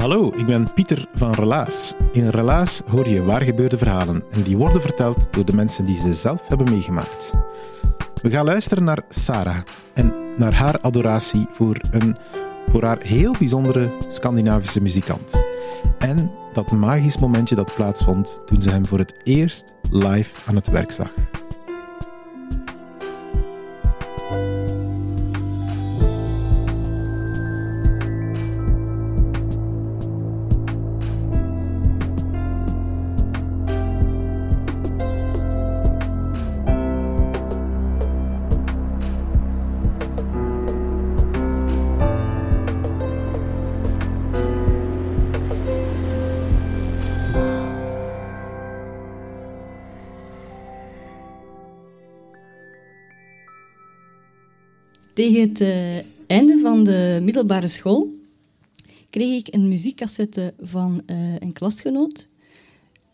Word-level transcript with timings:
Hallo, 0.00 0.32
ik 0.36 0.46
ben 0.46 0.72
Pieter 0.72 1.08
van 1.14 1.32
Relaas. 1.32 1.94
In 2.12 2.28
Relaas 2.28 2.82
hoor 2.90 3.08
je 3.08 3.22
waar 3.22 3.40
gebeurde 3.40 3.78
verhalen 3.78 4.22
en 4.30 4.42
die 4.42 4.56
worden 4.56 4.80
verteld 4.80 5.32
door 5.32 5.44
de 5.44 5.54
mensen 5.54 5.86
die 5.86 5.96
ze 5.96 6.12
zelf 6.12 6.48
hebben 6.48 6.70
meegemaakt. 6.70 7.34
We 8.22 8.30
gaan 8.30 8.44
luisteren 8.44 8.84
naar 8.84 9.02
Sarah 9.08 9.60
en 9.94 10.14
naar 10.36 10.54
haar 10.54 10.80
adoratie 10.80 11.46
voor 11.52 11.80
een 11.90 12.16
voor 12.68 12.82
haar 12.82 12.98
heel 13.02 13.34
bijzondere 13.38 13.92
Scandinavische 14.08 14.82
muzikant. 14.82 15.42
En 15.98 16.32
dat 16.52 16.70
magisch 16.70 17.18
momentje 17.18 17.54
dat 17.54 17.74
plaatsvond 17.74 18.40
toen 18.46 18.62
ze 18.62 18.70
hem 18.70 18.86
voor 18.86 18.98
het 18.98 19.14
eerst 19.22 19.74
live 19.90 20.40
aan 20.46 20.54
het 20.54 20.68
werk 20.68 20.90
zag. 20.90 21.10
Tegen 55.20 55.40
het 55.40 55.60
uh, 55.60 55.96
einde 56.26 56.58
van 56.62 56.84
de 56.84 57.20
middelbare 57.22 57.66
school 57.66 58.14
kreeg 59.10 59.38
ik 59.46 59.54
een 59.54 59.68
muziekcassette 59.68 60.54
van 60.60 61.02
uh, 61.06 61.16
een 61.38 61.52
klasgenoot. 61.52 62.28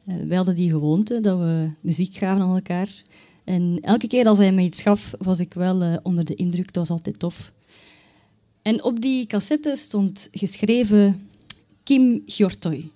Uh, 0.09 0.15
wij 0.27 0.37
hadden 0.37 0.55
die 0.55 0.71
gewoonte 0.71 1.21
dat 1.21 1.39
we 1.39 1.69
muziek 1.81 2.17
gaven 2.17 2.43
aan 2.43 2.55
elkaar. 2.55 3.03
En 3.45 3.79
elke 3.81 4.07
keer 4.07 4.27
als 4.27 4.39
hij 4.39 4.53
me 4.53 4.63
iets 4.63 4.83
gaf, 4.83 5.15
was 5.19 5.41
ik 5.41 5.55
wel 5.55 6.01
onder 6.03 6.25
de 6.25 6.35
indruk. 6.35 6.73
Dat 6.73 6.89
was 6.89 6.91
altijd 6.97 7.19
tof. 7.19 7.53
En 8.63 8.85
op 8.85 9.01
die 9.01 9.27
cassette 9.27 9.77
stond 9.77 10.29
geschreven 10.33 11.29
Kim 11.83 12.23
Hjortoy. 12.27 12.91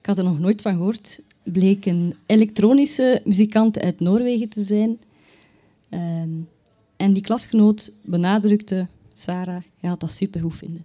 Ik 0.00 0.06
had 0.06 0.18
er 0.18 0.24
nog 0.24 0.38
nooit 0.38 0.62
van 0.62 0.72
gehoord. 0.72 1.22
Bleek 1.42 1.86
een 1.86 2.14
elektronische 2.26 3.20
muzikant 3.24 3.78
uit 3.80 4.00
Noorwegen 4.00 4.48
te 4.48 4.60
zijn. 4.60 4.98
En 7.02 7.12
die 7.12 7.22
klasgenoot 7.22 7.92
benadrukte, 8.04 8.86
Sarah, 9.12 9.62
je 9.78 9.86
had 9.86 10.00
dat 10.00 10.10
supergoed 10.10 10.54
vinden. 10.54 10.84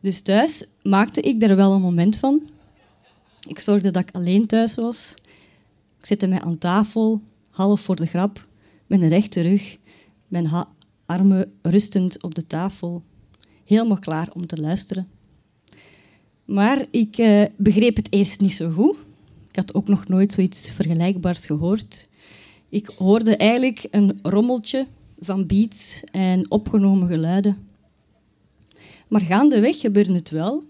Dus 0.00 0.22
thuis 0.22 0.68
maakte 0.82 1.20
ik 1.20 1.42
er 1.42 1.56
wel 1.56 1.72
een 1.72 1.80
moment 1.80 2.16
van. 2.16 2.42
Ik 3.48 3.58
zorgde 3.58 3.90
dat 3.90 4.02
ik 4.02 4.14
alleen 4.14 4.46
thuis 4.46 4.74
was. 4.74 5.14
Ik 5.98 6.06
zette 6.06 6.26
mij 6.26 6.40
aan 6.40 6.58
tafel, 6.58 7.20
half 7.50 7.80
voor 7.80 7.96
de 7.96 8.06
grap, 8.06 8.46
een 8.88 9.08
rechte 9.08 9.40
rug, 9.40 9.78
mijn 10.28 10.50
armen 11.06 11.52
rustend 11.62 12.22
op 12.22 12.34
de 12.34 12.46
tafel, 12.46 13.02
helemaal 13.64 13.98
klaar 13.98 14.28
om 14.32 14.46
te 14.46 14.60
luisteren. 14.60 15.08
Maar 16.44 16.86
ik 16.90 17.18
uh, 17.18 17.44
begreep 17.56 17.96
het 17.96 18.12
eerst 18.12 18.40
niet 18.40 18.52
zo 18.52 18.70
goed. 18.70 18.96
Ik 19.48 19.56
had 19.56 19.74
ook 19.74 19.88
nog 19.88 20.08
nooit 20.08 20.32
zoiets 20.32 20.70
vergelijkbaars 20.70 21.46
gehoord. 21.46 22.08
Ik 22.68 22.86
hoorde 22.86 23.36
eigenlijk 23.36 23.86
een 23.90 24.18
rommeltje 24.22 24.86
van 25.20 25.46
beats 25.46 26.04
en 26.10 26.50
opgenomen 26.50 27.08
geluiden. 27.08 27.68
Maar 29.08 29.20
gaandeweg 29.20 29.80
gebeurde 29.80 30.12
het 30.12 30.30
wel 30.30 30.62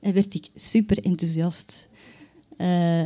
en 0.00 0.12
werd 0.12 0.34
ik 0.34 0.48
super 0.54 1.04
enthousiast. 1.04 1.88
Uh, 2.52 3.02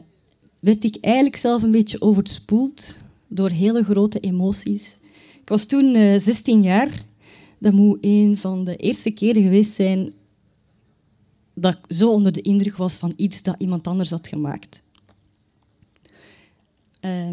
werd 0.60 0.84
ik 0.84 0.96
eigenlijk 1.00 1.36
zelf 1.36 1.62
een 1.62 1.70
beetje 1.70 2.00
overspoeld 2.00 2.98
door 3.28 3.50
hele 3.50 3.84
grote 3.84 4.20
emoties. 4.20 4.98
Ik 5.40 5.48
was 5.48 5.66
toen 5.66 5.94
uh, 5.94 6.14
eh, 6.14 6.20
16 6.20 6.62
jaar. 6.62 6.90
Dat 7.58 7.72
moet 7.72 7.98
een 8.00 8.36
van 8.36 8.64
de 8.64 8.76
eerste 8.76 9.10
keren 9.10 9.42
geweest 9.42 9.72
zijn 9.72 10.12
dat 11.54 11.74
ik 11.74 11.96
zo 11.96 12.10
onder 12.10 12.32
de 12.32 12.42
indruk 12.42 12.76
was 12.76 12.94
van 12.94 13.12
iets 13.16 13.42
dat 13.42 13.54
iemand 13.58 13.86
anders 13.86 14.10
had 14.10 14.26
gemaakt. 14.26 14.82
Uh, 17.00 17.28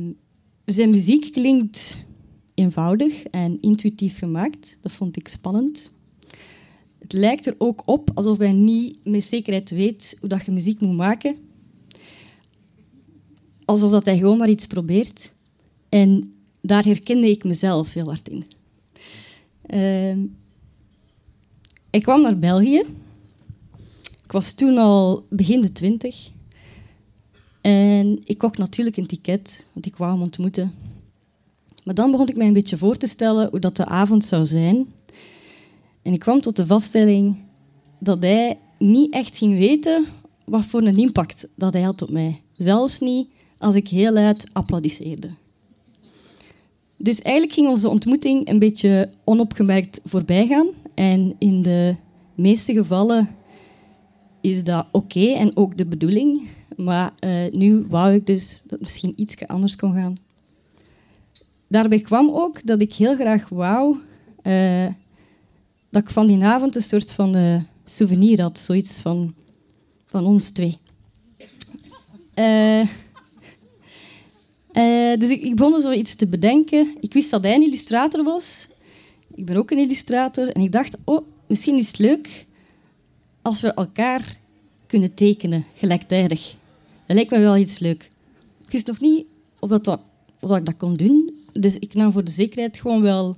zijn 0.66 0.90
muziek 0.90 1.32
klinkt 1.32 2.06
eenvoudig 2.54 3.24
en 3.24 3.58
intuïtief 3.62 4.18
gemaakt. 4.18 4.78
Dat 4.82 4.92
vond 4.92 5.18
ik 5.18 5.28
spannend. 5.28 5.98
Het 7.00 7.14
lijkt 7.14 7.46
er 7.46 7.56
ook 7.58 7.82
op 7.86 8.12
alsof 8.14 8.38
hij 8.38 8.52
niet 8.52 8.98
met 9.04 9.26
zekerheid 9.26 9.70
weet 9.70 10.18
hoe 10.20 10.30
dat 10.30 10.46
je 10.46 10.52
muziek 10.52 10.80
moet 10.80 10.96
maken. 10.96 11.36
Alsof 13.66 13.92
dat 13.92 14.06
hij 14.06 14.18
gewoon 14.18 14.38
maar 14.38 14.50
iets 14.50 14.68
probeert. 14.68 15.34
En 15.90 16.34
daar 16.62 16.84
herkende 16.84 17.30
ik 17.30 17.44
mezelf 17.44 17.94
heel 17.94 18.06
hard 18.06 18.30
in. 18.30 18.46
Uh, 19.68 20.26
ik 21.90 22.04
kwam 22.04 22.22
naar 22.22 22.40
België. 22.40 22.84
Ik 24.24 24.32
was 24.32 24.54
toen 24.54 24.78
al 24.78 25.26
begin 25.30 25.62
de 25.62 25.72
twintig. 25.72 26.30
En 27.62 28.20
ik 28.24 28.38
kocht 28.38 28.58
natuurlijk 28.58 28.98
een 28.98 29.08
ticket, 29.08 29.68
want 29.74 29.86
ik 29.86 29.96
wou 29.96 30.12
hem 30.12 30.22
ontmoeten. 30.22 30.74
Maar 31.84 31.96
dan 31.96 32.12
begon 32.12 32.28
ik 32.28 32.36
mij 32.36 32.48
een 32.48 32.54
beetje 32.54 32.78
voor 32.78 32.98
te 32.98 33.08
stellen 33.08 33.50
hoe 33.50 33.60
dat 33.60 33.76
de 33.76 33.86
avond 33.86 34.26
zou 34.26 34.46
zijn. 34.46 34.88
En 36.02 36.14
ik 36.14 36.20
kwam 36.20 36.42
tot 36.42 36.56
de 36.56 36.66
vaststelling 36.66 37.38
dat 38.00 38.22
hij 38.22 38.60
niet 38.78 39.14
echt 39.14 39.38
ging 39.38 39.58
weten 39.58 40.06
wat 40.46 40.64
voor 40.64 40.82
een 40.82 40.98
impact 40.98 41.48
dat 41.56 41.74
hij 41.74 41.82
had 41.82 42.02
op 42.02 42.12
mij. 42.12 42.42
Zelfs 42.58 43.00
niet 43.00 43.28
als 43.58 43.76
ik 43.76 43.88
heel 43.88 44.12
luid 44.12 44.46
applaudisseerde. 44.54 45.30
Dus 46.98 47.22
eigenlijk 47.22 47.56
ging 47.56 47.68
onze 47.68 47.90
ontmoeting 47.90 48.50
een 48.50 48.60
beetje 48.60 49.10
onopgemerkt 49.24 50.02
voorbij 50.06 50.48
gaan. 50.48 50.68
En 50.94 51.36
in 51.38 51.62
de 51.62 51.96
meeste 52.36 52.74
gevallen 52.74 53.30
is 54.42 54.64
dat 54.64 54.88
oké 54.92 55.26
en 55.26 55.58
ook 55.58 55.78
de 55.78 55.86
bedoeling. 55.86 56.50
Maar 56.76 57.14
uh, 57.26 57.52
nu 57.52 57.86
wou 57.90 58.14
ik 58.14 58.26
dus 58.26 58.62
dat 58.62 58.72
het 58.72 58.82
misschien 58.82 59.14
iets 59.16 59.48
anders 59.48 59.76
kon 59.76 59.94
gaan 59.94 60.18
daarbij 61.74 62.00
kwam 62.00 62.30
ook 62.30 62.66
dat 62.66 62.82
ik 62.82 62.94
heel 62.94 63.16
graag 63.16 63.50
wou 63.50 63.98
uh, 64.44 64.88
dat 65.90 66.02
ik 66.02 66.10
van 66.10 66.28
die 66.28 66.44
avond 66.44 66.76
een 66.76 66.82
soort 66.82 67.12
van 67.12 67.38
uh, 67.38 67.62
souvenir 67.86 68.42
had. 68.42 68.60
Zoiets 68.60 68.92
van, 68.92 69.34
van 70.06 70.26
ons 70.26 70.50
twee. 70.50 70.78
Uh, 72.36 72.88
dus 75.18 75.30
ik, 75.30 75.42
ik 75.42 75.56
begon 75.56 75.82
zoiets 75.82 76.16
te 76.16 76.28
bedenken. 76.28 76.98
Ik 77.00 77.14
wist 77.14 77.32
dat 77.32 77.44
hij 77.44 77.56
een 77.56 77.64
illustrator 77.64 78.24
was. 78.24 78.68
Ik 79.36 79.46
ben 79.46 79.56
ook 79.56 79.72
een 79.72 79.78
illustrator. 79.78 80.48
En 80.48 80.62
ik 80.62 80.72
dacht, 80.72 80.98
oh, 81.04 81.28
misschien 81.48 81.78
is 81.78 81.88
het 81.88 81.98
leuk 81.98 82.46
als 83.42 83.62
we 83.62 83.74
elkaar 83.74 84.38
kunnen 84.88 85.14
tekenen, 85.14 85.66
gelijktijdig. 85.76 86.56
Dat 87.06 87.16
lijkt 87.16 87.32
me 87.32 87.40
wel 87.40 87.58
iets 87.58 87.80
leuk. 87.80 88.12
Ik 88.66 88.72
wist 88.72 88.88
nog 88.88 89.00
niet 89.00 89.26
of, 89.60 89.70
dat, 89.70 90.00
of 90.40 90.58
ik 90.58 90.66
dat 90.66 90.78
kon 90.78 90.96
doen 90.96 91.33
dus 91.54 91.80
ik 91.80 91.94
nam 91.94 92.12
voor 92.12 92.24
de 92.24 92.32
zekerheid 92.32 92.80
gewoon 92.80 93.02
wel 93.02 93.38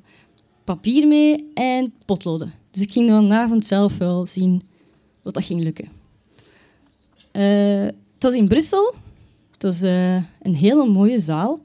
papier 0.63 1.07
mee 1.07 1.51
en 1.53 1.94
potloden. 2.06 2.53
Dus 2.71 2.81
ik 2.81 2.91
ging 2.91 3.09
vanavond 3.09 3.65
zelf 3.65 3.97
wel 3.97 4.25
zien 4.25 4.62
wat 5.21 5.33
dat 5.33 5.44
ging 5.44 5.63
lukken. 5.63 5.88
Uh, 7.31 7.83
het 7.83 8.23
was 8.23 8.33
in 8.33 8.47
Brussel. 8.47 8.94
Het 9.51 9.63
was 9.63 9.83
uh, 9.83 10.15
een 10.41 10.56
hele 10.56 10.85
mooie 10.85 11.19
zaal. 11.19 11.59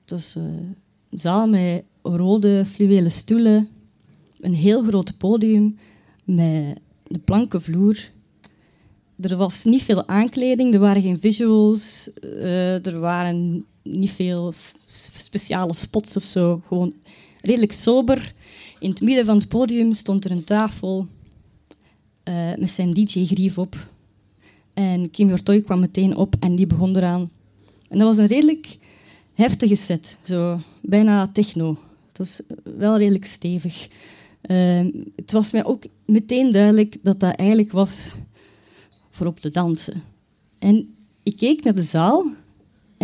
Het 0.00 0.10
was 0.10 0.34
uh, 0.36 0.44
een 1.10 1.18
zaal 1.18 1.48
met 1.48 1.84
rode 2.02 2.64
fluwelen 2.66 3.10
stoelen, 3.10 3.68
een 4.40 4.54
heel 4.54 4.82
groot 4.82 5.18
podium 5.18 5.78
met 6.24 6.78
de 7.06 7.18
planken 7.18 7.62
vloer. 7.62 8.10
Er 9.20 9.36
was 9.36 9.64
niet 9.64 9.82
veel 9.82 10.08
aankleding, 10.08 10.74
er 10.74 10.80
waren 10.80 11.02
geen 11.02 11.20
visuals, 11.20 12.10
er 12.82 12.98
waren 12.98 13.66
niet 13.84 14.10
veel 14.10 14.52
speciale 14.86 15.74
spots 15.74 16.16
of 16.16 16.22
zo. 16.22 16.62
Gewoon 16.66 16.92
redelijk 17.40 17.72
sober. 17.72 18.34
In 18.78 18.90
het 18.90 19.00
midden 19.00 19.24
van 19.24 19.38
het 19.38 19.48
podium 19.48 19.92
stond 19.92 20.24
er 20.24 20.30
een 20.30 20.44
tafel 20.44 21.06
uh, 22.24 22.54
met 22.58 22.70
zijn 22.70 22.92
DJ-grief 22.92 23.58
op. 23.58 23.76
En 24.74 25.10
Kim 25.10 25.28
Jortoy 25.28 25.60
kwam 25.60 25.80
meteen 25.80 26.16
op 26.16 26.34
en 26.40 26.54
die 26.54 26.66
begon 26.66 26.96
eraan. 26.96 27.30
En 27.88 27.98
dat 27.98 28.08
was 28.08 28.16
een 28.16 28.26
redelijk 28.26 28.78
heftige 29.34 29.74
set, 29.74 30.18
zo 30.22 30.58
bijna 30.80 31.28
techno. 31.32 31.78
Het 32.08 32.18
was 32.18 32.40
wel 32.76 32.96
redelijk 32.98 33.24
stevig. 33.24 33.88
Uh, 34.50 34.86
het 35.16 35.32
was 35.32 35.50
mij 35.50 35.64
ook 35.64 35.84
meteen 36.04 36.52
duidelijk 36.52 36.96
dat 37.02 37.20
dat 37.20 37.36
eigenlijk 37.36 37.72
was 37.72 38.14
voor 39.10 39.26
op 39.26 39.40
te 39.40 39.50
dansen. 39.50 40.02
En 40.58 40.94
ik 41.22 41.36
keek 41.36 41.64
naar 41.64 41.74
de 41.74 41.82
zaal 41.82 42.26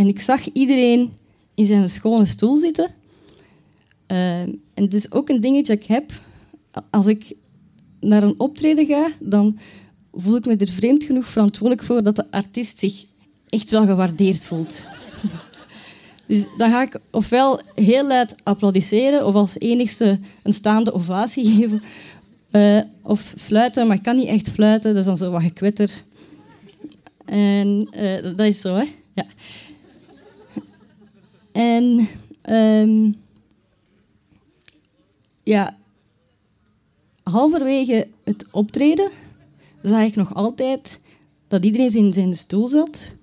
en 0.00 0.08
ik 0.08 0.20
zag 0.20 0.52
iedereen 0.52 1.12
in 1.54 1.66
zijn 1.66 1.88
schone 1.88 2.24
stoel 2.24 2.56
zitten. 2.56 2.90
Uh, 4.06 4.40
en 4.40 4.60
het 4.74 4.94
is 4.94 5.12
ook 5.12 5.28
een 5.28 5.40
dingetje 5.40 5.74
dat 5.74 5.82
ik 5.82 5.88
heb. 5.88 6.12
Als 6.90 7.06
ik 7.06 7.32
naar 8.00 8.22
een 8.22 8.40
optreden 8.40 8.86
ga, 8.86 9.10
dan 9.20 9.58
voel 10.12 10.36
ik 10.36 10.46
me 10.46 10.56
er 10.56 10.68
vreemd 10.68 11.04
genoeg 11.04 11.26
verantwoordelijk 11.26 11.86
voor 11.86 12.02
dat 12.02 12.16
de 12.16 12.30
artiest 12.30 12.78
zich 12.78 13.04
echt 13.48 13.70
wel 13.70 13.86
gewaardeerd 13.86 14.44
voelt. 14.44 14.80
Dus 16.26 16.46
dan 16.56 16.70
ga 16.70 16.82
ik 16.82 16.98
ofwel 17.10 17.60
heel 17.74 18.06
luid 18.06 18.34
applaudisseren 18.42 19.26
of 19.26 19.34
als 19.34 19.58
enigste 19.58 20.18
een 20.42 20.52
staande 20.52 20.92
ovatie 20.92 21.44
geven. 21.54 21.82
Uh, 22.52 22.80
of 23.02 23.34
fluiten, 23.36 23.86
maar 23.86 23.96
ik 23.96 24.02
kan 24.02 24.16
niet 24.16 24.28
echt 24.28 24.50
fluiten, 24.50 24.94
dus 24.94 25.04
dan 25.04 25.16
zo 25.16 25.30
wat 25.30 25.42
gekwetter. 25.42 26.02
En 27.24 27.88
uh, 27.92 28.22
dat 28.22 28.46
is 28.46 28.60
zo, 28.60 28.76
hè. 28.76 28.84
Ja. 29.14 29.24
En 31.60 32.08
um, 32.50 33.14
ja, 35.42 35.76
halverwege 37.22 38.06
het 38.24 38.46
optreden 38.50 39.10
zag 39.82 40.02
ik 40.02 40.16
nog 40.16 40.34
altijd 40.34 41.00
dat 41.48 41.64
iedereen 41.64 41.94
in 41.94 42.12
zijn 42.12 42.36
stoel 42.36 42.68
zat. 42.68 43.14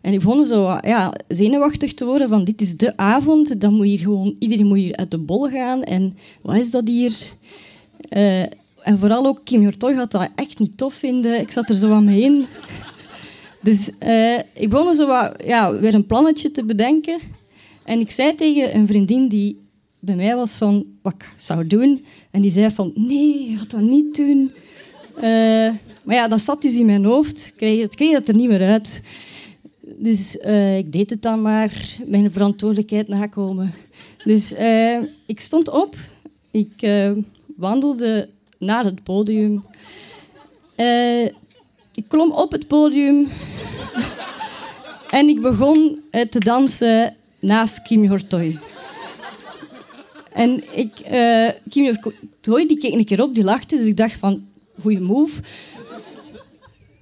En 0.00 0.12
ik 0.12 0.18
begon 0.18 0.46
zo 0.46 0.78
ja, 0.82 1.12
zenuwachtig 1.28 1.94
te 1.94 2.04
worden 2.04 2.28
van 2.28 2.44
dit 2.44 2.60
is 2.60 2.76
de 2.76 2.96
avond, 2.96 3.60
dan 3.60 3.74
moet 3.74 3.86
hier 3.86 3.98
gewoon, 3.98 4.36
iedereen 4.38 4.66
moet 4.66 4.78
hier 4.78 4.96
uit 4.96 5.10
de 5.10 5.18
bol 5.18 5.48
gaan. 5.48 5.82
En 5.82 6.16
wat 6.42 6.56
is 6.56 6.70
dat 6.70 6.86
hier? 6.86 7.16
Uh, 8.10 8.40
en 8.82 8.98
vooral 8.98 9.26
ook 9.26 9.40
Kim 9.44 9.62
Jortoy 9.62 9.94
had 9.94 10.10
dat 10.10 10.28
echt 10.34 10.58
niet 10.58 10.76
tof 10.76 10.94
vinden. 10.94 11.40
Ik 11.40 11.50
zat 11.50 11.68
er 11.68 11.76
zo 11.76 11.92
aan 11.92 12.04
me 12.04 12.20
in. 12.20 12.46
Dus 13.62 13.90
uh, 14.00 14.38
ik 14.52 14.68
begon 14.68 14.94
zo 14.94 15.06
ja, 15.44 15.78
weer 15.80 15.94
een 15.94 16.06
plannetje 16.06 16.50
te 16.50 16.64
bedenken. 16.64 17.18
En 17.86 18.00
ik 18.00 18.10
zei 18.10 18.34
tegen 18.34 18.76
een 18.76 18.86
vriendin 18.86 19.28
die 19.28 19.60
bij 20.00 20.14
mij 20.14 20.36
was 20.36 20.50
van 20.50 20.86
wat 21.02 21.12
ik 21.12 21.32
zou 21.36 21.66
doen. 21.66 22.04
En 22.30 22.42
die 22.42 22.50
zei 22.50 22.70
van 22.70 22.92
nee, 22.94 23.50
je 23.50 23.56
gaat 23.56 23.70
dat 23.70 23.80
niet 23.80 24.16
doen. 24.16 24.52
Uh, 25.16 25.22
maar 26.02 26.14
ja, 26.14 26.28
dat 26.28 26.40
zat 26.40 26.62
dus 26.62 26.74
in 26.74 26.86
mijn 26.86 27.04
hoofd. 27.04 27.46
Ik 27.46 27.52
kreeg, 27.56 27.82
het 27.82 27.94
kreeg 27.94 28.28
er 28.28 28.34
niet 28.34 28.48
meer 28.48 28.62
uit. 28.62 29.02
Dus 29.80 30.36
uh, 30.36 30.78
ik 30.78 30.92
deed 30.92 31.10
het 31.10 31.22
dan 31.22 31.42
maar, 31.42 31.96
mijn 32.06 32.32
verantwoordelijkheid 32.32 33.08
nakomen. 33.08 33.74
Dus 34.24 34.52
uh, 34.52 34.98
ik 35.26 35.40
stond 35.40 35.68
op, 35.68 35.96
ik 36.50 36.88
wandelde 37.56 38.28
naar 38.58 38.84
het 38.84 39.02
podium. 39.02 39.64
ik 41.94 42.04
klom 42.08 42.32
op 42.32 42.52
het 42.52 42.66
podium 42.66 43.28
en 45.10 45.28
ik 45.28 45.40
begon 45.40 46.00
te 46.10 46.38
dansen 46.38 47.16
naast 47.40 47.82
Kim 47.82 48.08
Hortoy. 48.08 48.58
En 50.32 50.62
ik, 50.76 50.92
Kim 51.70 51.96
Hortoy 52.00 52.66
die 52.66 52.78
keek 52.78 52.92
een 52.92 53.04
keer 53.04 53.22
op, 53.22 53.34
die 53.34 53.44
lachte, 53.44 53.76
dus 53.76 53.86
ik 53.86 53.96
dacht 53.96 54.16
van, 54.18 54.44
goede 54.80 55.00
move. 55.00 55.42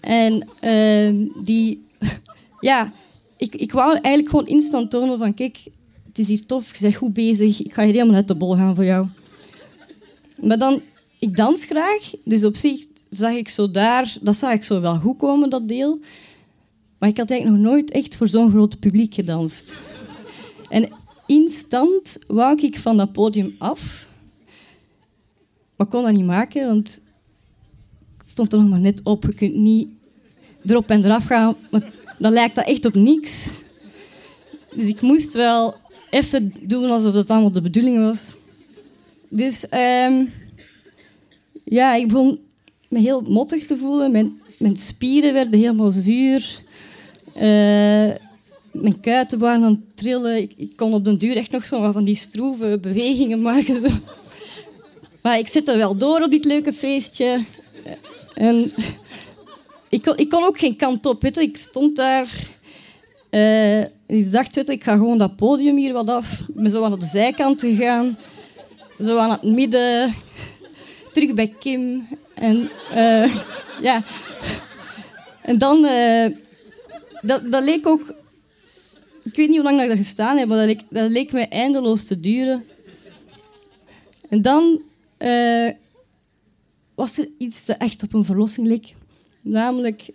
En 0.01 0.49
die 1.43 1.85
ja, 2.61 2.93
ik, 3.37 3.55
ik 3.55 3.73
wou 3.73 3.93
eigenlijk 3.93 4.29
gewoon 4.29 4.47
instant 4.47 4.91
tonen 4.91 5.19
van 5.19 5.35
kijk, 5.35 5.59
het 6.09 6.19
is 6.19 6.29
hier 6.29 6.47
tof, 6.47 6.75
je 6.77 6.81
bent 6.81 6.95
goed 6.95 7.13
bezig, 7.13 7.65
ik 7.65 7.73
ga 7.73 7.83
hier 7.85 7.93
helemaal 7.93 8.15
uit 8.15 8.29
de 8.29 8.35
bol 8.35 8.57
gaan 8.57 8.75
voor 8.75 8.85
jou. 8.85 9.07
Maar 10.41 10.59
dan, 10.59 10.81
ik 11.19 11.37
dans 11.37 11.65
graag, 11.65 12.13
dus 12.25 12.45
op 12.45 12.57
zich 12.57 12.87
zag 13.09 13.33
ik 13.33 13.49
zo 13.49 13.71
daar, 13.71 14.17
dat 14.21 14.37
zag 14.37 14.53
ik 14.53 14.65
zo 14.65 14.81
wel 14.81 14.99
goed 14.99 15.17
komen, 15.17 15.51
dat 15.51 15.69
deel. 15.69 15.99
Maar 16.99 17.09
ik 17.09 17.17
had 17.17 17.31
eigenlijk 17.31 17.63
nog 17.63 17.73
nooit 17.73 17.91
echt 17.91 18.17
voor 18.17 18.29
zo'n 18.29 18.51
groot 18.51 18.81
publiek 18.81 19.15
gedanst. 19.15 19.81
En 20.69 20.89
instant 21.27 22.19
wou 22.27 22.63
ik 22.63 22.79
van 22.79 22.97
dat 22.97 23.13
podium 23.13 23.55
af. 23.59 24.07
Maar 25.77 25.87
kon 25.87 26.03
dat 26.03 26.13
niet 26.13 26.25
maken, 26.25 26.67
want 26.67 27.01
het 28.19 28.29
stond 28.29 28.53
er 28.53 28.61
nog 28.61 28.69
maar 28.69 28.81
net 28.81 29.01
op. 29.03 29.23
Je 29.23 29.35
kunt 29.35 29.55
niet 29.55 29.89
erop 30.65 30.91
en 30.91 31.05
eraf 31.05 31.27
gaan, 31.27 31.57
dan 32.19 32.33
lijkt 32.33 32.55
dat 32.55 32.67
echt 32.67 32.85
op 32.85 32.95
niks. 32.95 33.63
Dus 34.77 34.87
ik 34.87 35.01
moest 35.01 35.33
wel 35.33 35.75
even 36.11 36.53
doen 36.63 36.91
alsof 36.91 37.15
dat 37.15 37.31
allemaal 37.31 37.53
de 37.53 37.63
bedoeling 37.63 37.99
was. 37.99 38.37
Dus 39.29 39.67
um, 39.73 40.33
ja, 41.65 41.95
ik 41.95 42.09
begon 42.09 42.39
me 42.89 42.99
heel 42.99 43.21
mottig 43.21 43.65
te 43.65 43.77
voelen. 43.77 44.11
Mijn, 44.11 44.41
mijn 44.59 44.77
spieren 44.77 45.33
werden 45.33 45.61
helemaal 45.61 45.91
zuur. 45.91 46.63
Uh, 47.37 47.43
mijn 48.73 49.01
kuiten 49.01 49.39
waren 49.39 49.85
Ik, 50.07 50.77
kon 50.77 50.93
op 50.93 51.05
den 51.05 51.19
duur 51.19 51.37
echt 51.37 51.51
nog 51.51 51.65
zo 51.65 51.93
van 51.93 52.05
die 52.05 52.15
stroeve 52.15 52.79
bewegingen 52.81 53.43
maken. 53.43 53.81
Zo. 53.81 53.89
Maar 55.23 55.39
ik 55.39 55.49
zit 55.49 55.69
er 55.69 55.77
wel 55.77 55.97
door 55.97 56.21
op 56.21 56.31
dit 56.31 56.45
leuke 56.45 56.73
feestje. 56.73 57.45
En 58.35 58.73
ik 59.89 60.03
kon, 60.03 60.17
ik 60.17 60.29
kon 60.29 60.45
ook 60.45 60.59
geen 60.59 60.77
kant 60.77 61.07
op. 61.07 61.25
Ik 61.25 61.57
stond 61.57 61.97
daar. 61.97 62.29
Uh, 63.31 63.81
ik 64.07 64.33
dacht, 64.33 64.55
weet 64.55 64.69
ik 64.69 64.85
ga 64.85 64.93
gewoon 64.93 65.19
dat 65.19 65.37
podium 65.37 65.77
hier 65.77 65.93
wat 65.93 66.09
af. 66.09 66.41
Ik 66.49 66.55
ben 66.55 66.71
zo 66.71 66.85
aan 66.85 66.99
de 66.99 67.07
zijkant 67.07 67.61
gegaan. 67.61 68.19
Zo 69.01 69.17
aan 69.17 69.31
het 69.31 69.43
midden. 69.43 70.15
Terug 71.13 71.35
bij 71.35 71.55
Kim. 71.59 72.09
En 72.35 72.71
uh, 72.95 73.37
ja. 73.83 74.03
En 75.43 75.59
dan... 75.59 75.85
Uh, 75.85 76.27
dat, 77.21 77.53
dat 77.53 77.65
leek 77.65 77.87
ook... 77.87 78.15
Ik 79.25 79.35
weet 79.35 79.49
niet 79.49 79.57
hoe 79.57 79.65
lang 79.65 79.81
ik 79.81 79.89
daar 79.89 79.97
gestaan 79.97 80.37
heb, 80.37 80.49
maar 80.49 80.67
dat 80.67 80.67
leek, 80.67 81.11
leek 81.11 81.33
mij 81.33 81.49
eindeloos 81.49 82.05
te 82.05 82.21
duren. 82.21 82.65
En 84.29 84.43
dan 84.43 84.85
was 86.95 87.19
er 87.19 87.29
iets 87.39 87.67
dat 87.67 87.77
echt 87.77 88.03
op 88.03 88.15
een 88.15 88.25
verlossing 88.25 88.67
leek. 88.67 88.95
Namelijk, 89.43 90.09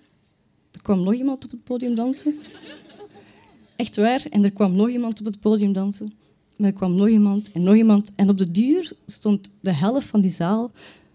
er 0.72 0.82
kwam 0.82 1.04
nog 1.04 1.14
iemand 1.14 1.46
op 1.46 1.52
het 1.52 1.64
podium 1.64 1.96
dansen. 1.96 2.40
Echt 3.76 3.96
waar. 3.96 4.26
En 4.30 4.44
er 4.44 4.52
kwam 4.52 4.76
nog 4.76 4.90
iemand 4.90 5.20
op 5.20 5.26
het 5.26 5.40
podium 5.40 5.74
dansen. 5.74 6.14
Maar 6.58 6.68
er 6.70 6.76
kwam 6.76 6.96
nog 6.96 7.08
iemand 7.08 7.52
en 7.52 7.64
nog 7.64 7.76
iemand. 7.76 8.12
En 8.16 8.30
op 8.30 8.38
de 8.38 8.52
duur 8.52 8.92
stond 9.06 9.52
de 9.62 9.74
helft 9.74 10.08
van 10.08 10.22
die 10.22 10.32
zaal 10.32 10.72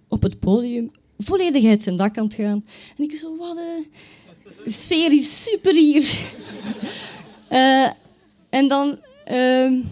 op 0.08 0.22
het 0.22 0.38
podium 0.38 0.90
volledig 1.18 1.64
uit 1.64 1.82
zijn 1.82 1.96
dak 1.96 2.18
aan 2.18 2.24
het 2.24 2.34
gaan. 2.34 2.64
En 2.96 3.04
ik 3.04 3.14
zo, 3.14 3.36
wat 3.36 3.56
de 4.64 4.70
sfeer 4.70 5.12
is 5.12 5.42
super 5.42 5.74
hier. 5.74 6.32
Uh, 7.54 7.90
en 8.48 8.68
dan 8.68 8.98
uh, 9.30 9.84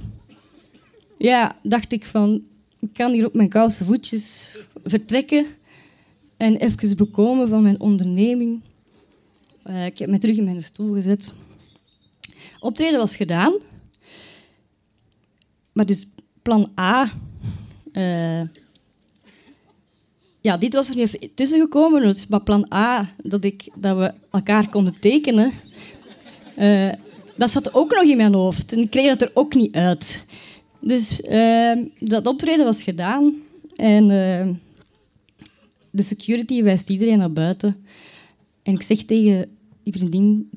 ja, 1.19 1.57
dacht 1.63 1.93
ik 1.93 2.05
van, 2.05 2.47
ik 2.81 2.93
kan 2.93 3.13
hier 3.13 3.27
op 3.27 3.35
mijn 3.35 3.49
koude 3.49 3.85
voetjes 3.85 4.57
vertrekken 4.85 5.47
en 6.37 6.57
even 6.57 6.97
bekomen 6.97 7.49
van 7.49 7.63
mijn 7.63 7.81
onderneming. 7.81 8.61
Uh, 9.67 9.87
ik 9.87 9.99
heb 9.99 10.09
me 10.09 10.19
terug 10.19 10.37
in 10.37 10.45
mijn 10.45 10.63
stoel 10.63 10.95
gezet. 10.95 11.35
Optreden 12.61 12.99
was 12.99 13.17
gedaan. 13.17 13.55
Maar 15.73 15.87
dus 15.87 16.09
plan 16.43 16.73
A... 16.81 17.13
Uh, 17.93 18.43
ja, 20.41 20.57
dit 20.57 20.75
was 20.75 20.89
er 20.89 20.97
niet 20.97 21.15
even 21.15 21.35
tussen 21.35 21.61
gekomen. 21.61 22.03
Dus, 22.03 22.27
maar 22.27 22.43
plan 22.43 22.73
A, 22.73 23.09
dat, 23.23 23.45
ik, 23.45 23.69
dat 23.75 23.97
we 23.97 24.15
elkaar 24.31 24.69
konden 24.69 25.01
tekenen... 25.01 25.53
Uh, 26.59 26.93
dat 27.37 27.51
zat 27.51 27.75
ook 27.75 27.95
nog 27.95 28.05
in 28.05 28.17
mijn 28.17 28.35
hoofd. 28.35 28.73
En 28.73 28.79
ik 28.79 28.91
kreeg 28.91 29.09
dat 29.09 29.23
er 29.23 29.31
ook 29.35 29.55
niet 29.55 29.75
uit. 29.75 30.27
Dus 30.81 31.21
dat 31.99 32.27
optreden 32.27 32.65
was 32.65 32.83
gedaan. 32.83 33.35
En 33.77 34.09
de 35.91 36.03
security 36.03 36.63
wijst 36.63 36.91
iedereen 36.91 37.19
naar 37.19 37.33
buiten. 37.33 37.85
En 38.63 38.75
ik 38.75 38.83
zeg 38.83 39.05
tegen 39.05 39.57
die 39.83 39.93
vriendin, 39.93 40.49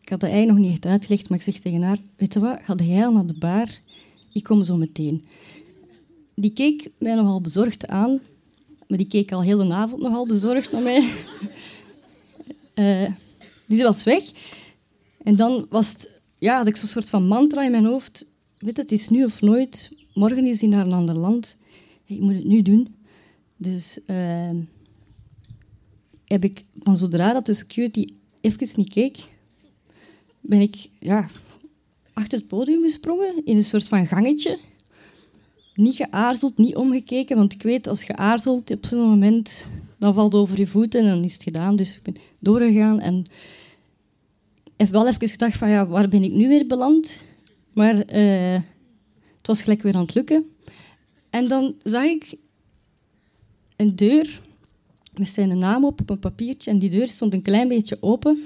ik 0.00 0.08
had 0.08 0.20
dat 0.20 0.30
eigenlijk 0.30 0.58
nog 0.58 0.68
niet 0.68 0.86
uitgelegd, 0.86 1.28
maar 1.28 1.38
ik 1.38 1.44
zeg 1.44 1.58
tegen 1.58 1.82
haar, 1.82 1.98
weet 2.16 2.32
je 2.32 2.40
wat, 2.40 2.58
ga 2.62 2.74
jij 2.74 3.06
al 3.06 3.12
naar 3.12 3.26
de 3.26 3.38
bar? 3.38 3.68
Ik 4.32 4.42
kom 4.42 4.64
zo 4.64 4.76
meteen. 4.76 5.24
Die 6.34 6.52
keek 6.52 6.90
mij 6.98 7.14
nogal 7.14 7.40
bezorgd 7.40 7.86
aan. 7.86 8.20
maar 8.86 8.98
die 8.98 9.06
keek 9.06 9.32
al 9.32 9.42
heel 9.42 9.68
de 9.68 9.74
avond 9.74 10.02
nogal 10.02 10.26
bezorgd 10.26 10.72
naar 10.72 10.82
mij. 10.82 11.10
Uh, 12.74 13.08
dus 13.66 13.76
die 13.76 13.82
was 13.82 14.04
weg. 14.04 14.22
En 15.22 15.36
dan 15.36 15.66
was 15.70 15.92
het, 15.92 16.17
ja, 16.38 16.56
had 16.56 16.66
ik 16.66 16.76
zo'n 16.76 16.88
soort 16.88 17.08
van 17.08 17.26
mantra 17.26 17.64
in 17.64 17.70
mijn 17.70 17.84
hoofd. 17.84 18.32
Weet 18.58 18.76
het 18.76 18.92
is 18.92 19.08
nu 19.08 19.24
of 19.24 19.40
nooit. 19.40 19.96
Morgen 20.14 20.46
is 20.46 20.60
hij 20.60 20.70
naar 20.70 20.86
een 20.86 20.92
ander 20.92 21.14
land. 21.14 21.56
Ik 22.04 22.20
moet 22.20 22.34
het 22.34 22.44
nu 22.44 22.62
doen. 22.62 22.94
Dus 23.56 24.00
uh, 24.06 24.50
heb 26.24 26.44
ik 26.44 26.64
van 26.82 26.96
zodra 26.96 27.32
dat 27.32 27.46
de 27.46 27.54
security 27.54 28.12
even 28.40 28.68
niet 28.76 28.92
keek, 28.92 29.28
ben 30.40 30.60
ik 30.60 30.88
ja, 30.98 31.28
achter 32.12 32.38
het 32.38 32.48
podium 32.48 32.82
gesprongen 32.82 33.44
in 33.44 33.56
een 33.56 33.64
soort 33.64 33.88
van 33.88 34.06
gangetje. 34.06 34.58
Niet 35.74 35.94
geaarzeld, 35.94 36.56
niet 36.56 36.76
omgekeken, 36.76 37.36
want 37.36 37.52
ik 37.52 37.62
weet 37.62 37.86
als 37.86 38.02
je 38.02 38.16
aarzelt 38.16 38.70
op 38.70 38.86
zo'n 38.86 39.08
moment, 39.08 39.68
dan 39.96 40.14
valt 40.14 40.32
het 40.32 40.42
over 40.42 40.58
je 40.58 40.66
voeten 40.66 41.00
en 41.00 41.06
dan 41.06 41.24
is 41.24 41.32
het 41.32 41.42
gedaan. 41.42 41.76
Dus 41.76 41.96
ik 41.96 42.02
ben 42.02 42.16
doorgegaan 42.40 43.00
en 43.00 43.26
heb 44.78 44.88
wel 44.88 45.08
even 45.08 45.28
gedacht 45.28 45.56
van 45.56 45.70
ja, 45.70 45.86
waar 45.86 46.08
ben 46.08 46.22
ik 46.22 46.32
nu 46.32 46.48
weer 46.48 46.66
beland? 46.66 47.22
Maar 47.72 47.94
uh, 47.94 48.60
het 49.36 49.46
was 49.46 49.60
gelijk 49.60 49.82
weer 49.82 49.94
aan 49.94 50.00
het 50.00 50.14
lukken. 50.14 50.44
En 51.30 51.48
dan 51.48 51.74
zag 51.82 52.04
ik 52.04 52.36
een 53.76 53.96
deur 53.96 54.40
met 55.16 55.28
zijn 55.28 55.58
naam 55.58 55.84
op 55.84 56.00
op 56.00 56.10
een 56.10 56.18
papiertje 56.18 56.70
en 56.70 56.78
die 56.78 56.90
deur 56.90 57.08
stond 57.08 57.32
een 57.32 57.42
klein 57.42 57.68
beetje 57.68 57.98
open. 58.00 58.44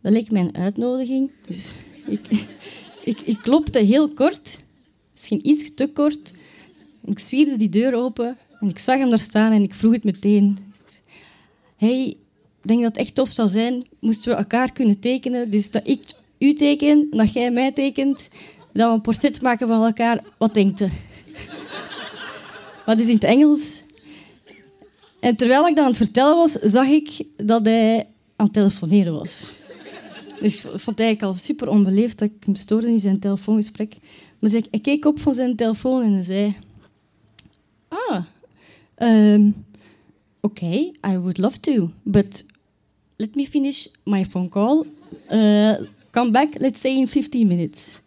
Dat 0.00 0.12
leek 0.12 0.30
mij 0.30 0.42
een 0.42 0.56
uitnodiging. 0.56 1.30
Dus 1.46 1.70
ik, 2.06 2.46
ik, 3.04 3.20
ik 3.20 3.38
klopte 3.42 3.78
heel 3.78 4.08
kort, 4.08 4.64
misschien 5.12 5.48
iets 5.48 5.74
te 5.74 5.92
kort. 5.92 6.32
Ik 7.04 7.18
zwierde 7.18 7.56
die 7.56 7.68
deur 7.68 7.94
open 7.94 8.36
en 8.60 8.68
ik 8.68 8.78
zag 8.78 8.98
hem 8.98 9.10
daar 9.10 9.18
staan 9.18 9.52
en 9.52 9.62
ik 9.62 9.74
vroeg 9.74 9.92
het 9.92 10.04
meteen. 10.04 10.58
Hey, 11.76 12.16
denk 12.68 12.82
dat 12.82 12.96
het 12.96 13.00
echt 13.00 13.14
tof 13.14 13.30
zou 13.30 13.48
zijn, 13.48 13.86
moesten 14.00 14.30
we 14.30 14.36
elkaar 14.36 14.72
kunnen 14.72 14.98
tekenen. 14.98 15.50
Dus 15.50 15.70
dat 15.70 15.88
ik 15.88 16.02
u 16.38 16.54
teken, 16.54 17.06
dat 17.10 17.32
jij 17.32 17.50
mij 17.50 17.72
tekent, 17.72 18.28
dat 18.72 18.88
we 18.88 18.94
een 18.94 19.00
portret 19.00 19.42
maken 19.42 19.66
van 19.66 19.84
elkaar. 19.84 20.24
Wat 20.38 20.54
denkt 20.54 20.80
u? 20.80 20.88
Maar 22.86 22.96
dus 22.96 23.06
in 23.06 23.14
het 23.14 23.24
Engels. 23.24 23.82
En 25.20 25.36
terwijl 25.36 25.68
ik 25.68 25.74
dat 25.74 25.84
aan 25.84 25.90
het 25.90 26.00
vertellen 26.00 26.36
was, 26.36 26.52
zag 26.52 26.86
ik 26.86 27.22
dat 27.36 27.64
hij 27.64 28.06
aan 28.36 28.44
het 28.44 28.54
telefoneren 28.54 29.12
was. 29.12 29.52
Dus 30.40 30.54
ik 30.54 30.60
vond 30.60 30.84
het 30.84 31.00
eigenlijk 31.00 31.22
al 31.22 31.34
super 31.44 31.68
onbeleefd 31.68 32.18
dat 32.18 32.28
ik 32.28 32.44
hem 32.44 32.54
stoorde 32.54 32.90
in 32.90 33.00
zijn 33.00 33.18
telefoongesprek. 33.18 33.96
Maar 34.38 34.50
ik 34.70 34.82
keek 34.82 35.04
op 35.04 35.20
van 35.20 35.34
zijn 35.34 35.56
telefoon 35.56 36.02
en 36.02 36.24
zei... 36.24 36.56
Ah, 37.88 38.24
um, 38.98 39.64
oké, 40.40 40.90
I 41.06 41.18
would 41.18 41.38
love 41.38 41.60
to, 41.60 41.90
but 42.02 42.46
let 43.16 43.34
me 43.34 43.46
finish 43.46 43.88
my 44.04 44.24
phone 44.24 44.48
call. 44.48 44.86
Uh, 45.30 45.74
come 46.10 46.30
back, 46.30 46.58
let's 46.58 46.80
say 46.80 46.96
in 46.96 47.08
15 47.08 47.46
minutes. 47.46 48.00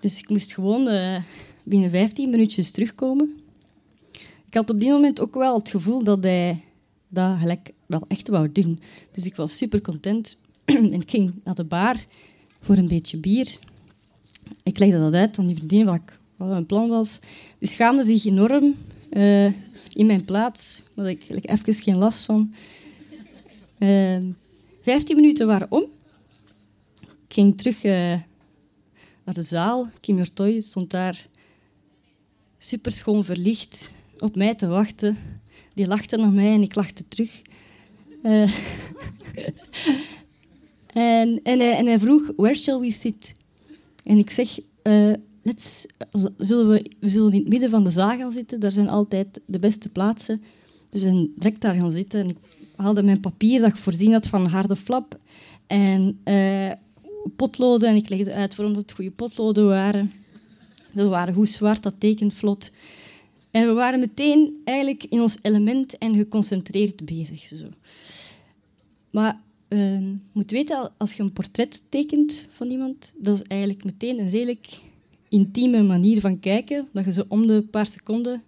Dus 0.00 0.18
ik 0.18 0.28
moest 0.28 0.54
gewoon 0.54 0.88
uh, 0.88 1.22
binnen 1.62 1.90
15 1.90 2.30
minuutjes 2.30 2.70
terugkomen. 2.70 3.38
Ik 4.46 4.54
had 4.54 4.70
op 4.70 4.80
die 4.80 4.90
moment 4.90 5.20
ook 5.20 5.34
wel 5.34 5.54
het 5.54 5.68
gevoel 5.68 6.04
dat 6.04 6.22
hij 6.22 6.64
dat 7.08 7.38
gelijk 7.38 7.72
wel 7.86 8.04
echt 8.08 8.28
wou 8.28 8.52
doen. 8.52 8.80
Dus 9.12 9.24
ik 9.24 9.36
was 9.36 9.56
super 9.56 9.80
content 9.80 10.40
en 10.64 11.02
ging 11.08 11.32
naar 11.44 11.54
de 11.54 11.64
bar 11.64 11.96
voor 12.60 12.76
een 12.76 12.88
beetje 12.88 13.16
bier. 13.16 13.58
Ik 14.62 14.78
legde 14.78 14.98
dat 14.98 15.14
uit 15.14 15.38
aan 15.38 15.46
die 15.46 15.56
vriendin 15.56 15.84
wat, 15.84 15.94
ik, 15.94 16.18
wat 16.36 16.48
mijn 16.48 16.66
plan 16.66 16.88
was. 16.88 17.18
Die 17.58 17.68
schaamde 17.68 18.04
zich 18.04 18.24
enorm 18.24 18.74
uh, 19.10 19.44
in 19.92 20.06
mijn 20.06 20.24
plaats, 20.24 20.82
maar 20.94 21.08
ik 21.08 21.22
had 21.28 21.66
even 21.66 21.82
geen 21.82 21.96
last 21.96 22.24
van. 22.24 22.54
Uh, 23.80 24.18
vijftien 24.82 25.16
minuten 25.16 25.46
waren 25.46 25.66
om. 25.70 25.84
Ik 27.00 27.36
ging 27.36 27.58
terug 27.58 27.84
uh, 27.84 27.92
naar 29.24 29.34
de 29.34 29.42
zaal. 29.42 29.88
Kim 30.00 30.16
Jortoy 30.16 30.60
stond 30.60 30.90
daar 30.90 31.28
super 32.58 32.92
schoon 32.92 33.24
verlicht 33.24 33.92
op 34.18 34.36
mij 34.36 34.54
te 34.54 34.66
wachten. 34.66 35.18
Die 35.74 35.86
lachte 35.86 36.16
naar 36.16 36.30
mij 36.30 36.52
en 36.52 36.62
ik 36.62 36.74
lachte 36.74 37.08
terug. 37.08 37.42
Uh, 38.22 38.42
en, 40.86 41.40
en, 41.42 41.60
hij, 41.60 41.86
en, 41.86 42.00
vroeg, 42.00 42.32
where 42.36 42.54
shall 42.54 42.80
we 42.80 42.90
sit? 42.90 43.36
En 44.02 44.18
ik 44.18 44.30
zeg, 44.30 44.58
uh, 44.82 45.14
let's, 45.42 45.86
zullen 46.36 46.68
we, 46.68 46.90
we 46.98 47.08
zullen 47.08 47.32
in 47.32 47.38
het 47.38 47.48
midden 47.48 47.70
van 47.70 47.84
de 47.84 47.90
zaal 47.90 48.18
gaan 48.18 48.32
zitten. 48.32 48.60
Daar 48.60 48.72
zijn 48.72 48.88
altijd 48.88 49.40
de 49.46 49.58
beste 49.58 49.88
plaatsen. 49.88 50.42
Dus 50.90 51.02
we 51.02 51.30
direct 51.34 51.60
daar 51.60 51.74
gaan 51.74 51.92
zitten. 51.92 52.20
En 52.20 52.28
ik 52.28 52.38
haalde 52.80 53.02
mijn 53.02 53.20
papier 53.20 53.60
dat 53.60 53.70
ik 53.70 53.76
voorzien 53.76 54.12
had 54.12 54.26
van 54.26 54.46
harde 54.46 54.76
flap. 54.76 55.18
En 55.66 56.20
uh, 56.24 56.70
potloden. 57.36 57.88
En 57.88 57.96
ik 57.96 58.08
legde 58.08 58.32
uit 58.32 58.56
waarom 58.56 58.76
het 58.76 58.92
goede 58.92 59.10
potloden 59.10 59.66
waren. 59.66 60.12
Ze 60.94 61.08
waren 61.08 61.34
goed 61.34 61.48
zwart, 61.48 61.82
dat 61.82 61.94
tekent 61.98 62.34
vlot. 62.34 62.72
En 63.50 63.66
we 63.66 63.72
waren 63.72 64.00
meteen 64.00 64.60
eigenlijk 64.64 65.04
in 65.04 65.20
ons 65.20 65.38
element 65.42 65.98
en 65.98 66.14
geconcentreerd 66.14 67.04
bezig. 67.04 67.40
Zo. 67.40 67.66
Maar 69.10 69.40
uh, 69.68 70.00
je 70.00 70.16
moet 70.32 70.50
weten, 70.50 70.92
als 70.96 71.12
je 71.12 71.22
een 71.22 71.32
portret 71.32 71.82
tekent 71.88 72.46
van 72.50 72.70
iemand, 72.70 73.12
dat 73.18 73.34
is 73.34 73.42
eigenlijk 73.42 73.84
meteen 73.84 74.18
een 74.18 74.30
redelijk 74.30 74.80
intieme 75.28 75.82
manier 75.82 76.20
van 76.20 76.38
kijken, 76.38 76.88
dat 76.92 77.04
je 77.04 77.12
zo 77.12 77.24
om 77.28 77.46
de 77.46 77.62
paar 77.62 77.86
seconden 77.86 78.42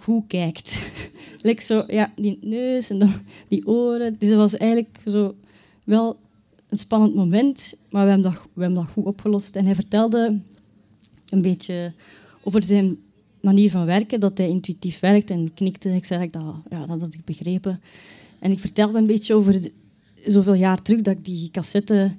goed 0.00 0.24
kijkt. 0.26 0.78
Like 1.42 1.62
zo, 1.62 1.84
ja, 1.86 2.12
die 2.16 2.38
neus 2.40 2.90
en 2.90 2.98
dan 2.98 3.12
die 3.48 3.66
oren. 3.66 4.16
Dus 4.18 4.28
dat 4.28 4.38
was 4.38 4.56
eigenlijk 4.56 4.98
zo 5.06 5.34
wel 5.84 6.16
een 6.68 6.78
spannend 6.78 7.14
moment, 7.14 7.78
maar 7.90 8.04
we 8.04 8.10
hebben 8.10 8.32
dat, 8.32 8.42
we 8.52 8.60
hebben 8.60 8.78
dat 8.78 8.92
goed 8.92 9.04
opgelost. 9.04 9.56
En 9.56 9.64
hij 9.64 9.74
vertelde 9.74 10.40
een 11.28 11.42
beetje 11.42 11.92
over 12.42 12.62
zijn 12.62 12.98
manier 13.40 13.70
van 13.70 13.86
werken, 13.86 14.20
dat 14.20 14.38
hij 14.38 14.48
intuïtief 14.48 15.00
werkt 15.00 15.30
en 15.30 15.54
knikte. 15.54 15.94
Ik 15.94 16.04
zei 16.04 16.30
dat, 16.30 16.54
ja, 16.70 16.86
dat 16.86 17.00
had 17.00 17.14
ik 17.14 17.24
begrepen. 17.24 17.80
En 18.38 18.50
ik 18.50 18.58
vertelde 18.58 18.98
een 18.98 19.06
beetje 19.06 19.34
over 19.34 19.70
zoveel 20.26 20.54
jaar 20.54 20.82
terug 20.82 21.02
dat 21.02 21.16
ik 21.16 21.24
die 21.24 21.50
cassette 21.50 22.16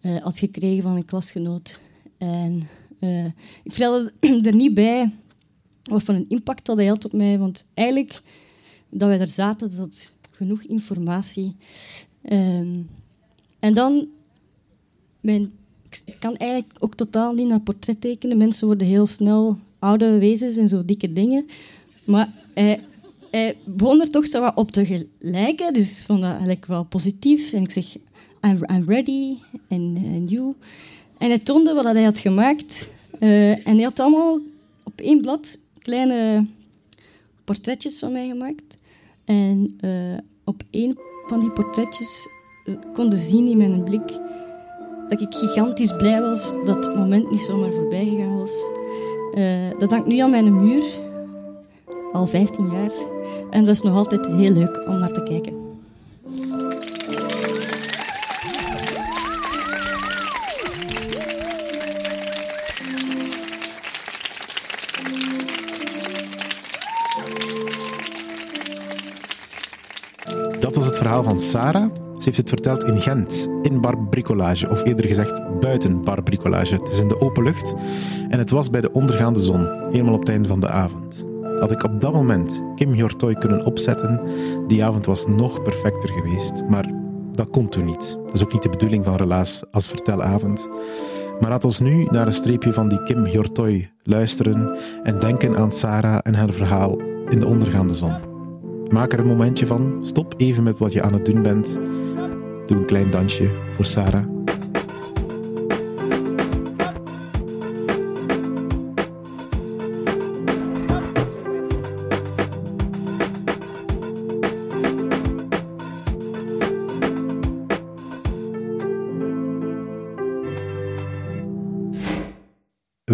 uh, 0.00 0.16
had 0.16 0.38
gekregen 0.38 0.82
van 0.82 0.96
een 0.96 1.04
klasgenoot. 1.04 1.80
En 2.18 2.62
uh, 3.00 3.24
ik 3.62 3.72
vertelde 3.72 4.12
er 4.48 4.54
niet 4.54 4.74
bij 4.74 5.12
wat 5.90 6.02
voor 6.02 6.14
een 6.14 6.28
impact 6.28 6.66
dat 6.66 6.76
hij 6.76 6.86
had 6.86 7.04
op 7.04 7.12
mij, 7.12 7.38
want 7.38 7.64
eigenlijk, 7.74 8.20
dat 8.88 9.08
wij 9.08 9.18
daar 9.18 9.28
zaten, 9.28 9.76
dat 9.76 10.12
genoeg 10.30 10.62
informatie. 10.62 11.56
Um, 12.30 12.88
en 13.58 13.74
dan, 13.74 14.08
ik 16.04 16.16
kan 16.18 16.36
eigenlijk 16.36 16.72
ook 16.78 16.94
totaal 16.94 17.32
niet 17.32 17.46
naar 17.46 17.60
portret 17.60 18.00
tekenen. 18.00 18.36
Mensen 18.36 18.66
worden 18.66 18.86
heel 18.86 19.06
snel 19.06 19.58
oude 19.78 20.18
wezens 20.18 20.56
en 20.56 20.68
zo 20.68 20.84
dikke 20.84 21.12
dingen. 21.12 21.46
Maar 22.04 22.32
hij, 22.54 22.80
hij 23.30 23.56
begon 23.64 24.00
er 24.00 24.10
toch 24.10 24.26
zo 24.26 24.40
wat 24.40 24.56
op 24.56 24.70
te 24.70 25.06
lijken. 25.18 25.72
Dus 25.72 25.90
ik 25.90 26.06
vond 26.06 26.20
dat 26.20 26.30
eigenlijk 26.30 26.66
wel 26.66 26.84
positief. 26.84 27.52
En 27.52 27.62
ik 27.62 27.70
zeg, 27.70 27.96
I'm, 28.40 28.84
ready. 28.86 29.36
En 29.68 30.24
you. 30.26 30.54
En 31.18 31.28
hij 31.28 31.38
toonde 31.38 31.74
wat 31.74 31.84
hij 31.84 32.02
had 32.02 32.18
gemaakt. 32.18 32.88
Uh, 33.20 33.50
en 33.50 33.74
hij 33.74 33.82
had 33.82 33.98
allemaal 33.98 34.40
op 34.84 35.00
één 35.00 35.20
blad 35.20 35.58
kleine 35.86 36.46
portretjes 37.44 37.98
van 37.98 38.12
mij 38.12 38.26
gemaakt. 38.26 38.76
En 39.24 39.78
uh, 39.80 40.18
op 40.44 40.62
één 40.70 40.98
van 41.26 41.40
die 41.40 41.50
portretjes 41.50 42.28
konden 42.92 43.18
zien 43.18 43.48
in 43.48 43.56
mijn 43.56 43.84
blik 43.84 44.08
dat 45.08 45.20
ik 45.20 45.34
gigantisch 45.34 45.96
blij 45.96 46.20
was 46.20 46.52
dat 46.64 46.84
het 46.84 46.96
moment 46.96 47.30
niet 47.30 47.40
zomaar 47.40 47.72
voorbij 47.72 48.04
gegaan 48.04 48.38
was. 48.38 48.64
Uh, 49.34 49.78
dat 49.78 49.90
hangt 49.90 50.06
nu 50.06 50.18
aan 50.18 50.30
mijn 50.30 50.60
muur, 50.60 50.84
al 52.12 52.26
15 52.26 52.70
jaar. 52.70 52.92
En 53.50 53.64
dat 53.64 53.74
is 53.74 53.82
nog 53.82 53.94
altijd 53.94 54.26
heel 54.26 54.52
leuk 54.52 54.86
om 54.86 54.98
naar 54.98 55.12
te 55.12 55.22
kijken. 55.22 55.65
Verhaal 71.06 71.24
van 71.24 71.38
Sarah. 71.38 71.90
Ze 72.14 72.24
heeft 72.24 72.36
het 72.36 72.48
verteld 72.48 72.84
in 72.84 73.00
Gent, 73.00 73.48
in 73.60 73.80
bar 73.80 73.98
bricolage, 73.98 74.70
of 74.70 74.84
eerder 74.84 75.06
gezegd 75.06 75.60
buiten 75.60 76.02
bar 76.02 76.22
bricolage. 76.22 76.74
Het 76.74 76.88
is 76.88 77.00
in 77.00 77.08
de 77.08 77.20
open 77.20 77.42
lucht 77.42 77.74
en 78.28 78.38
het 78.38 78.50
was 78.50 78.70
bij 78.70 78.80
de 78.80 78.92
ondergaande 78.92 79.40
zon, 79.40 79.68
helemaal 79.90 80.14
op 80.14 80.20
het 80.20 80.28
einde 80.28 80.48
van 80.48 80.60
de 80.60 80.68
avond. 80.68 81.24
Had 81.60 81.70
ik 81.70 81.84
op 81.84 82.00
dat 82.00 82.12
moment 82.12 82.62
Kim 82.74 82.92
Hjortoy 82.92 83.34
kunnen 83.34 83.64
opzetten, 83.64 84.20
die 84.66 84.84
avond 84.84 85.06
was 85.06 85.26
nog 85.26 85.62
perfecter 85.62 86.08
geweest. 86.08 86.62
Maar 86.68 86.92
dat 87.32 87.50
kon 87.50 87.68
toen 87.68 87.84
niet. 87.84 88.18
Dat 88.24 88.34
is 88.34 88.42
ook 88.42 88.52
niet 88.52 88.62
de 88.62 88.68
bedoeling 88.68 89.04
van 89.04 89.16
Relaas 89.16 89.64
als 89.70 89.86
vertelavond. 89.86 90.68
Maar 91.40 91.50
laat 91.50 91.64
ons 91.64 91.80
nu 91.80 92.06
naar 92.10 92.26
een 92.26 92.32
streepje 92.32 92.72
van 92.72 92.88
die 92.88 93.02
Kim 93.02 93.24
Hjortoy 93.24 93.90
luisteren 94.02 94.78
en 95.02 95.18
denken 95.18 95.56
aan 95.56 95.72
Sarah 95.72 96.18
en 96.22 96.34
haar 96.34 96.52
verhaal 96.52 97.00
in 97.28 97.40
de 97.40 97.46
ondergaande 97.46 97.92
zon. 97.92 98.35
Maak 98.90 99.12
er 99.12 99.18
een 99.18 99.26
momentje 99.26 99.66
van. 99.66 99.98
Stop 100.02 100.34
even 100.36 100.62
met 100.62 100.78
wat 100.78 100.92
je 100.92 101.02
aan 101.02 101.12
het 101.12 101.24
doen 101.24 101.42
bent. 101.42 101.78
Doe 102.66 102.78
een 102.78 102.86
klein 102.86 103.10
dansje 103.10 103.48
voor 103.70 103.84
Sarah. 103.84 104.35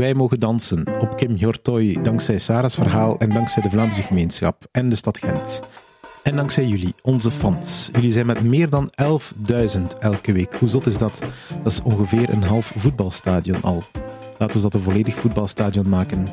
Wij 0.03 0.15
mogen 0.15 0.41
dansen 0.41 1.01
op 1.01 1.17
Kim 1.17 1.35
Hjortoy 1.35 1.99
dankzij 2.03 2.39
Sarah's 2.39 2.75
verhaal 2.75 3.19
en 3.19 3.31
dankzij 3.31 3.63
de 3.63 3.71
Vlaamse 3.71 4.03
gemeenschap 4.03 4.67
en 4.73 4.89
de 4.89 4.95
stad 4.95 5.19
Gent. 5.19 5.61
En 6.23 6.37
dankzij 6.37 6.65
jullie, 6.65 6.95
onze 7.03 7.31
fans. 7.31 7.89
Jullie 7.93 8.13
zijn 8.13 8.27
met 8.27 8.43
meer 8.43 8.71
dan 8.71 8.91
11.000 9.03 9.81
elke 9.99 10.33
week. 10.33 10.55
Hoe 10.55 10.69
zot 10.69 10.87
is 10.87 10.99
dat? 10.99 11.23
Dat 11.63 11.73
is 11.73 11.83
ongeveer 11.83 12.31
een 12.31 12.43
half 12.43 12.73
voetbalstadion 12.77 13.63
al. 13.63 13.85
Laten 14.39 14.57
we 14.57 14.63
dat 14.63 14.75
een 14.75 14.83
volledig 14.83 15.15
voetbalstadion 15.15 15.89
maken 15.89 16.29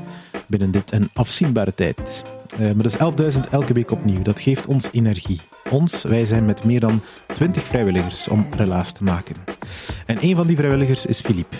binnen 0.50 0.72
dit 0.72 0.92
een 0.92 1.10
afzienbare 1.14 1.74
tijd. 1.74 2.24
Uh, 2.54 2.60
maar 2.60 2.84
dat 2.84 3.20
is 3.20 3.34
11.000 3.36 3.40
elke 3.50 3.74
week 3.74 3.92
opnieuw. 3.92 4.22
Dat 4.22 4.40
geeft 4.40 4.68
ons 4.68 4.90
energie. 4.92 5.40
Ons, 5.70 6.04
wij 6.04 6.26
zijn 6.26 6.46
met 6.46 6.64
meer 6.64 6.80
dan 6.80 7.02
20 7.34 7.64
vrijwilligers 7.64 8.28
om 8.28 8.48
relaas 8.58 8.92
te 8.94 9.04
maken. 9.04 9.36
En 10.06 10.18
een 10.22 10.36
van 10.36 10.48
die 10.48 10.56
vrijwilligers 10.56 11.06
is 11.06 11.22
Philippe. 11.22 11.56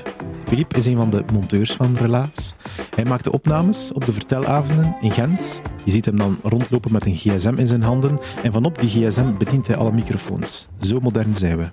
Philippe 0.48 0.78
is 0.78 0.86
een 0.86 0.98
van 0.98 1.10
de 1.10 1.24
monteurs 1.34 1.72
van 1.72 1.96
Relaas. 1.96 2.54
Hij 2.96 3.06
maakt 3.06 3.24
de 3.24 3.32
opnames 3.32 3.92
op 3.94 4.06
de 4.06 4.14
vertelavonden 4.14 4.96
in 5.00 5.12
Gent. 5.12 5.62
Je 5.84 5.92
ziet 5.92 6.06
hem 6.06 6.18
dan 6.18 6.38
rondlopen 6.44 6.92
met 6.92 7.06
een 7.06 7.16
gsm 7.16 7.54
in 7.58 7.68
zijn 7.68 7.82
handen 7.82 8.20
en 8.44 8.52
vanop 8.52 8.82
die 8.82 8.90
gsm 8.90 9.38
bedient 9.38 9.68
hij 9.68 9.76
alle 9.76 9.92
microfoons. 9.92 10.68
Zo 10.80 11.00
modern 11.00 11.36
zijn 11.36 11.58
we. 11.58 11.70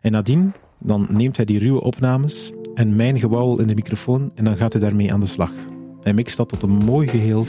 En 0.00 0.12
nadien 0.12 0.52
dan 0.78 1.06
neemt 1.10 1.36
hij 1.36 1.44
die 1.44 1.58
ruwe 1.58 1.80
opnames 1.80 2.52
en 2.74 2.96
mijn 2.96 3.18
gewauwel 3.18 3.60
in 3.60 3.66
de 3.66 3.74
microfoon 3.74 4.32
en 4.34 4.44
dan 4.44 4.56
gaat 4.56 4.72
hij 4.72 4.82
daarmee 4.82 5.12
aan 5.12 5.20
de 5.20 5.26
slag. 5.26 5.50
Hij 6.04 6.14
mixt 6.14 6.36
dat 6.36 6.48
tot 6.48 6.62
een 6.62 6.84
mooi 6.84 7.08
geheel 7.08 7.46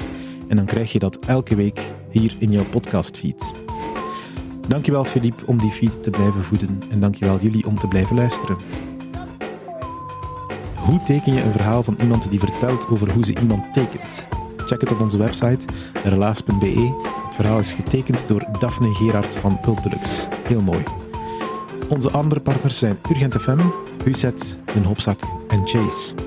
en 0.48 0.56
dan 0.56 0.66
krijg 0.66 0.92
je 0.92 1.00
dat 1.00 1.20
elke 1.26 1.56
week 1.56 1.80
hier 2.10 2.36
in 2.40 2.52
jouw 2.52 2.66
podcastfeed. 2.66 3.54
Dankjewel 4.68 5.04
Philippe 5.04 5.44
om 5.46 5.60
die 5.60 5.72
feed 5.72 6.04
te 6.04 6.10
blijven 6.10 6.42
voeden 6.42 6.82
en 6.90 7.00
dankjewel 7.00 7.40
jullie 7.40 7.68
om 7.68 7.80
te 7.80 7.88
blijven 7.88 8.16
luisteren. 8.16 8.58
Hoe 10.76 11.04
teken 11.04 11.34
je 11.34 11.42
een 11.42 11.52
verhaal 11.52 11.84
van 11.84 11.98
iemand 12.02 12.30
die 12.30 12.40
vertelt 12.40 12.88
over 12.88 13.12
hoe 13.12 13.26
ze 13.26 13.40
iemand 13.40 13.74
tekent? 13.74 14.28
Check 14.66 14.82
het 14.82 14.92
op 14.92 15.02
onze 15.02 15.18
website 15.18 15.66
relaas.be. 16.04 16.94
Het 17.26 17.36
verhaal 17.36 17.60
is 17.60 17.74
getekend 17.74 18.28
door 18.28 18.46
Daphne 18.60 18.94
Gerard 18.94 19.36
van 19.36 19.60
Pulpdeluxe. 19.60 20.28
Heel 20.48 20.62
mooi. 20.62 20.84
Onze 21.90 22.12
andere 22.12 22.42
partners 22.42 22.78
zijn 22.78 22.98
Urgent 23.10 23.36
FM, 23.36 23.60
Huset, 24.04 24.58
Den 24.74 24.84
Hopzak 24.84 25.20
en 25.48 25.68
Chase. 25.68 26.25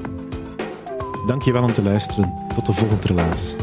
Dank 1.28 1.42
je 1.42 1.52
wel 1.52 1.62
om 1.62 1.72
te 1.72 1.82
luisteren. 1.82 2.34
Tot 2.54 2.66
de 2.66 2.72
volgende 2.72 3.06
relaas. 3.06 3.54